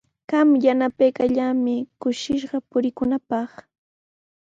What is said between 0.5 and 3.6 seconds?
yanapaykallamay kushishqa purinaapaq.